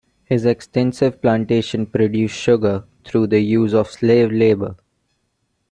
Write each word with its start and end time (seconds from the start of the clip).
His 0.25 0.47
extensive 0.47 1.21
plantation 1.21 1.85
produced 1.85 2.33
sugar 2.35 2.85
through 3.05 3.27
the 3.27 3.39
use 3.39 3.71
of 3.75 3.87
slave 3.91 4.31
labor. 4.31 4.75